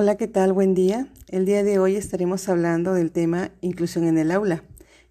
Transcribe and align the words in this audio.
Hola, 0.00 0.16
¿qué 0.16 0.28
tal? 0.28 0.52
Buen 0.52 0.74
día. 0.74 1.08
El 1.26 1.44
día 1.44 1.64
de 1.64 1.80
hoy 1.80 1.96
estaremos 1.96 2.48
hablando 2.48 2.94
del 2.94 3.10
tema 3.10 3.50
inclusión 3.62 4.06
en 4.06 4.16
el 4.16 4.30
aula. 4.30 4.62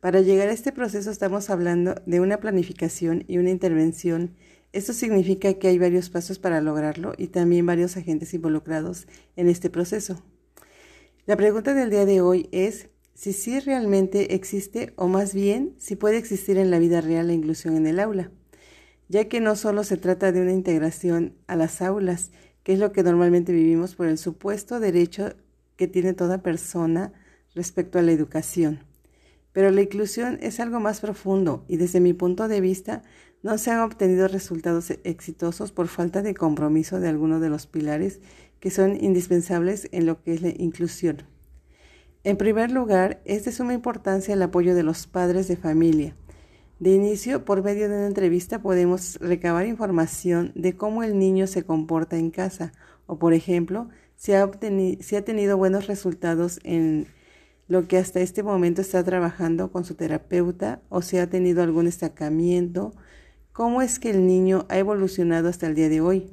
Para 0.00 0.22
llegar 0.22 0.48
a 0.48 0.52
este 0.52 0.72
proceso 0.72 1.10
estamos 1.10 1.50
hablando 1.50 1.96
de 2.06 2.18
una 2.18 2.38
planificación 2.38 3.24
y 3.28 3.36
una 3.36 3.50
intervención. 3.50 4.36
Esto 4.72 4.94
significa 4.94 5.52
que 5.52 5.68
hay 5.68 5.78
varios 5.78 6.08
pasos 6.08 6.38
para 6.38 6.62
lograrlo 6.62 7.12
y 7.18 7.26
también 7.26 7.66
varios 7.66 7.98
agentes 7.98 8.32
involucrados 8.32 9.06
en 9.36 9.50
este 9.50 9.68
proceso. 9.68 10.22
La 11.26 11.36
pregunta 11.36 11.74
del 11.74 11.90
día 11.90 12.06
de 12.06 12.22
hoy 12.22 12.48
es 12.50 12.88
si 13.12 13.34
sí 13.34 13.60
realmente 13.60 14.34
existe 14.34 14.94
o 14.96 15.08
más 15.08 15.34
bien 15.34 15.74
si 15.76 15.94
puede 15.94 16.16
existir 16.16 16.56
en 16.56 16.70
la 16.70 16.78
vida 16.78 17.02
real 17.02 17.26
la 17.26 17.34
inclusión 17.34 17.76
en 17.76 17.86
el 17.86 18.00
aula, 18.00 18.30
ya 19.10 19.26
que 19.28 19.40
no 19.40 19.56
solo 19.56 19.84
se 19.84 19.98
trata 19.98 20.32
de 20.32 20.40
una 20.40 20.52
integración 20.52 21.34
a 21.48 21.56
las 21.56 21.82
aulas, 21.82 22.30
que 22.62 22.72
es 22.72 22.78
lo 22.78 22.92
que 22.92 23.02
normalmente 23.02 23.52
vivimos 23.52 23.94
por 23.94 24.06
el 24.06 24.18
supuesto 24.18 24.80
derecho 24.80 25.34
que 25.76 25.88
tiene 25.88 26.12
toda 26.12 26.42
persona 26.42 27.12
respecto 27.54 27.98
a 27.98 28.02
la 28.02 28.12
educación. 28.12 28.80
Pero 29.52 29.70
la 29.70 29.82
inclusión 29.82 30.38
es 30.42 30.60
algo 30.60 30.78
más 30.78 31.00
profundo 31.00 31.64
y 31.68 31.76
desde 31.76 32.00
mi 32.00 32.12
punto 32.12 32.48
de 32.48 32.60
vista 32.60 33.02
no 33.42 33.56
se 33.58 33.70
han 33.70 33.80
obtenido 33.80 34.28
resultados 34.28 34.90
exitosos 35.04 35.72
por 35.72 35.88
falta 35.88 36.22
de 36.22 36.34
compromiso 36.34 37.00
de 37.00 37.08
alguno 37.08 37.40
de 37.40 37.48
los 37.48 37.66
pilares 37.66 38.20
que 38.60 38.70
son 38.70 39.02
indispensables 39.02 39.88
en 39.92 40.06
lo 40.06 40.22
que 40.22 40.34
es 40.34 40.42
la 40.42 40.50
inclusión. 40.50 41.24
En 42.22 42.36
primer 42.36 42.70
lugar, 42.70 43.22
es 43.24 43.46
de 43.46 43.52
suma 43.52 43.72
importancia 43.72 44.34
el 44.34 44.42
apoyo 44.42 44.74
de 44.74 44.82
los 44.82 45.06
padres 45.06 45.48
de 45.48 45.56
familia, 45.56 46.14
de 46.80 46.94
inicio, 46.94 47.44
por 47.44 47.62
medio 47.62 47.88
de 47.88 47.94
una 47.94 48.06
entrevista 48.06 48.62
podemos 48.62 49.16
recabar 49.20 49.66
información 49.66 50.50
de 50.54 50.76
cómo 50.76 51.02
el 51.02 51.18
niño 51.18 51.46
se 51.46 51.62
comporta 51.62 52.16
en 52.16 52.30
casa 52.30 52.72
o, 53.06 53.18
por 53.18 53.34
ejemplo, 53.34 53.90
si 54.16 54.32
ha, 54.32 54.50
si 55.00 55.16
ha 55.16 55.24
tenido 55.24 55.58
buenos 55.58 55.86
resultados 55.86 56.58
en 56.64 57.06
lo 57.68 57.86
que 57.86 57.98
hasta 57.98 58.20
este 58.20 58.42
momento 58.42 58.80
está 58.80 59.04
trabajando 59.04 59.70
con 59.70 59.84
su 59.84 59.94
terapeuta 59.94 60.80
o 60.88 61.02
si 61.02 61.18
ha 61.18 61.28
tenido 61.28 61.62
algún 61.62 61.84
destacamiento, 61.84 62.94
cómo 63.52 63.82
es 63.82 63.98
que 63.98 64.10
el 64.10 64.26
niño 64.26 64.64
ha 64.70 64.78
evolucionado 64.78 65.48
hasta 65.48 65.66
el 65.66 65.74
día 65.74 65.90
de 65.90 66.00
hoy. 66.00 66.32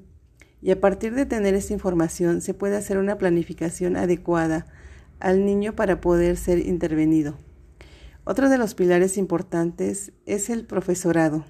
Y 0.61 0.71
a 0.71 0.79
partir 0.79 1.13
de 1.13 1.25
tener 1.25 1.55
esta 1.55 1.73
información 1.73 2.41
se 2.41 2.53
puede 2.53 2.77
hacer 2.77 2.97
una 2.97 3.17
planificación 3.17 3.97
adecuada 3.97 4.65
al 5.19 5.45
niño 5.45 5.75
para 5.75 5.99
poder 5.99 6.37
ser 6.37 6.59
intervenido. 6.59 7.37
Otro 8.29 8.49
de 8.49 8.57
los 8.57 8.75
pilares 8.75 9.17
importantes 9.17 10.11
es 10.25 10.49
el 10.49 10.65
profesorado, 10.65 11.45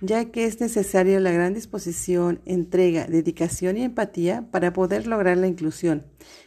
ya 0.00 0.30
que 0.30 0.46
es 0.46 0.58
necesaria 0.58 1.20
la 1.20 1.32
gran 1.32 1.52
disposición, 1.52 2.40
entrega, 2.46 3.06
dedicación 3.06 3.76
y 3.76 3.82
empatía 3.82 4.48
para 4.50 4.72
poder 4.72 5.06
lograr 5.06 5.36
la 5.36 5.48
inclusión, 5.48 6.06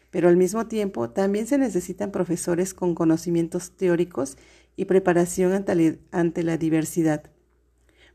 pero 0.09 0.30
al 0.30 0.36
mismo 0.36 0.66
tiempo 0.66 1.11
también 1.11 1.45
se 1.45 1.59
necesitan 1.59 2.11
profesores 2.11 2.73
con 2.73 2.95
conocimientos 2.95 3.78
teóricos 3.78 4.39
y 4.75 4.86
preparación 4.86 5.53
ante 5.53 6.44
la 6.44 6.58
diversidad. 6.58 7.30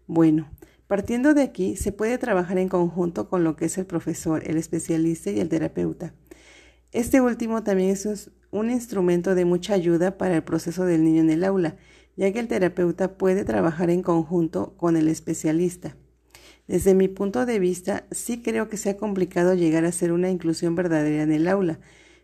Bueno, 0.09 0.51
partiendo 0.89 1.33
de 1.33 1.43
aquí, 1.43 1.77
se 1.77 1.93
puede 1.93 2.19
trabajar 2.19 2.59
en 2.59 2.69
conjunto 2.69 3.29
con 3.29 3.45
lo 3.45 3.55
que 3.55 3.67
es 3.67 3.79
el 3.79 3.87
profesor, 3.87 4.43
el 4.51 4.57
especialista 4.57 5.31
y 5.31 5.39
el 5.39 5.49
terapeuta. 5.49 6.13
Este 6.91 7.21
último 7.21 7.63
también 7.63 7.91
es 7.91 8.33
un 8.53 8.71
instrumento 8.71 9.35
de 9.35 9.47
mucha 9.47 9.75
ayuda 9.75 10.19
para 10.19 10.37
el 10.37 10.45
proceso 10.45 10.85
del 10.85 11.03
niño 11.03 11.23
en 11.23 11.31
el 11.31 11.43
aula, 11.43 11.77
ya 12.17 12.31
que 12.33 12.39
el 12.39 12.49
terapeuta 12.49 13.17
puede 13.17 13.45
trabajar 13.45 13.91
en 13.91 14.03
conjunto 14.03 14.75
con 14.77 14.97
el 14.97 15.09
especialista. 15.09 15.97
Desde 16.69 16.95
mi 16.95 17.09
punto 17.09 17.47
de 17.47 17.59
vista, 17.59 18.07
sí 18.11 18.43
creo 18.43 18.69
que 18.69 18.77
sea 18.77 18.99
complicado 18.99 19.55
llegar 19.55 19.85
a 19.85 19.89
hacer 19.89 20.13
una 20.13 20.31
inclusión 20.31 20.75
verdadera 20.75 21.23
en 21.23 21.33
el 21.33 21.49
aula, 21.49 21.81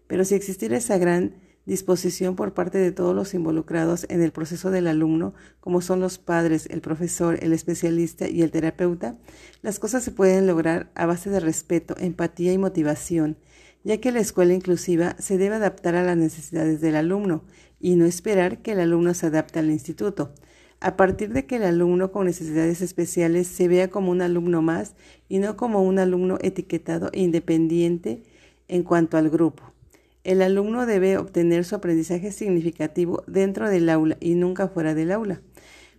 pero 0.06 0.24
si 0.24 0.34
existiera 0.34 0.76
esa 0.76 0.98
gran 0.98 1.34
disposición 1.64 2.36
por 2.36 2.54
parte 2.54 2.78
de 2.78 2.92
todos 2.92 3.14
los 3.14 3.34
involucrados 3.34 4.06
en 4.10 4.22
el 4.22 4.30
proceso 4.30 4.70
del 4.70 4.86
alumno, 4.86 5.34
como 5.60 5.80
son 5.80 6.00
los 6.00 6.18
padres, 6.18 6.66
el 6.70 6.82
profesor, 6.82 7.38
el 7.42 7.54
especialista 7.54 8.28
y 8.28 8.42
el 8.42 8.50
terapeuta, 8.50 9.16
las 9.62 9.78
cosas 9.78 10.04
se 10.04 10.10
pueden 10.10 10.46
lograr 10.46 10.90
a 10.94 11.06
base 11.06 11.30
de 11.30 11.40
respeto, 11.40 11.94
empatía 11.98 12.52
y 12.52 12.58
motivación, 12.58 13.38
ya 13.88 14.02
que 14.02 14.12
la 14.12 14.20
escuela 14.20 14.52
inclusiva 14.52 15.16
se 15.18 15.38
debe 15.38 15.54
adaptar 15.54 15.94
a 15.94 16.02
las 16.02 16.14
necesidades 16.14 16.82
del 16.82 16.94
alumno 16.94 17.42
y 17.80 17.96
no 17.96 18.04
esperar 18.04 18.60
que 18.60 18.72
el 18.72 18.80
alumno 18.80 19.14
se 19.14 19.28
adapte 19.28 19.60
al 19.60 19.70
instituto. 19.70 20.34
A 20.78 20.94
partir 20.98 21.32
de 21.32 21.46
que 21.46 21.56
el 21.56 21.62
alumno 21.62 22.12
con 22.12 22.26
necesidades 22.26 22.82
especiales 22.82 23.46
se 23.46 23.66
vea 23.66 23.88
como 23.88 24.10
un 24.10 24.20
alumno 24.20 24.60
más 24.60 24.92
y 25.26 25.38
no 25.38 25.56
como 25.56 25.82
un 25.82 25.98
alumno 25.98 26.36
etiquetado 26.42 27.08
e 27.14 27.22
independiente 27.22 28.24
en 28.68 28.82
cuanto 28.82 29.16
al 29.16 29.30
grupo. 29.30 29.62
El 30.22 30.42
alumno 30.42 30.84
debe 30.84 31.16
obtener 31.16 31.64
su 31.64 31.74
aprendizaje 31.74 32.30
significativo 32.30 33.24
dentro 33.26 33.70
del 33.70 33.88
aula 33.88 34.18
y 34.20 34.34
nunca 34.34 34.68
fuera 34.68 34.94
del 34.94 35.12
aula, 35.12 35.40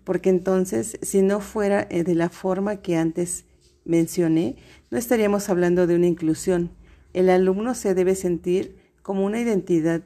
porque 0.04 0.30
entonces 0.30 1.00
si 1.02 1.24
no 1.24 1.40
fuera 1.40 1.88
eh, 1.90 2.04
de 2.04 2.14
la 2.14 2.30
forma 2.30 2.84
que 2.84 2.98
antes 2.98 3.46
mencioné, 3.84 4.58
no 4.92 5.00
estaríamos 5.00 5.50
hablando 5.50 5.88
de 5.88 5.96
una 5.96 6.06
inclusión, 6.06 6.70
el 7.14 7.30
alumno 7.30 7.74
se 7.74 7.94
debe 7.94 8.16
sentir 8.16 8.75
como 9.02 9.25
una 9.25 9.40
identidad 9.40 10.03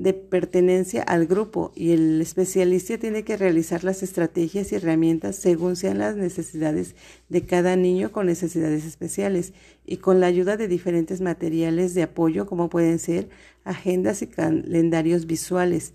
de 0.00 0.14
pertenencia 0.14 1.02
al 1.02 1.26
grupo 1.26 1.72
y 1.74 1.92
el 1.92 2.22
especialista 2.22 2.96
tiene 2.96 3.22
que 3.22 3.36
realizar 3.36 3.84
las 3.84 4.02
estrategias 4.02 4.72
y 4.72 4.76
herramientas 4.76 5.36
según 5.36 5.76
sean 5.76 5.98
las 5.98 6.16
necesidades 6.16 6.94
de 7.28 7.44
cada 7.44 7.76
niño 7.76 8.10
con 8.10 8.24
necesidades 8.24 8.86
especiales 8.86 9.52
y 9.84 9.98
con 9.98 10.18
la 10.18 10.26
ayuda 10.26 10.56
de 10.56 10.68
diferentes 10.68 11.20
materiales 11.20 11.92
de 11.92 12.04
apoyo 12.04 12.46
como 12.46 12.70
pueden 12.70 12.98
ser 12.98 13.28
agendas 13.64 14.22
y 14.22 14.28
calendarios 14.28 15.26
visuales 15.26 15.92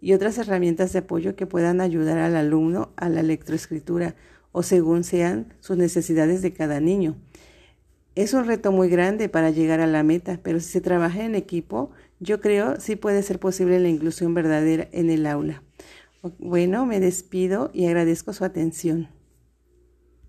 y 0.00 0.12
otras 0.12 0.38
herramientas 0.38 0.92
de 0.92 1.00
apoyo 1.00 1.34
que 1.34 1.46
puedan 1.46 1.80
ayudar 1.80 2.18
al 2.18 2.36
alumno 2.36 2.92
a 2.94 3.08
la 3.08 3.24
lectoescritura 3.24 4.14
o 4.52 4.62
según 4.62 5.02
sean 5.02 5.52
sus 5.58 5.76
necesidades 5.76 6.42
de 6.42 6.52
cada 6.52 6.78
niño. 6.78 7.16
Es 8.18 8.34
un 8.34 8.46
reto 8.46 8.72
muy 8.72 8.88
grande 8.88 9.28
para 9.28 9.50
llegar 9.50 9.78
a 9.78 9.86
la 9.86 10.02
meta, 10.02 10.40
pero 10.42 10.58
si 10.58 10.66
se 10.70 10.80
trabaja 10.80 11.24
en 11.24 11.36
equipo, 11.36 11.92
yo 12.18 12.40
creo 12.40 12.80
sí 12.80 12.96
puede 12.96 13.22
ser 13.22 13.38
posible 13.38 13.78
la 13.78 13.90
inclusión 13.90 14.34
verdadera 14.34 14.88
en 14.90 15.08
el 15.08 15.24
aula. 15.24 15.62
Bueno, 16.40 16.84
me 16.84 16.98
despido 16.98 17.70
y 17.72 17.86
agradezco 17.86 18.32
su 18.32 18.44
atención. 18.44 19.08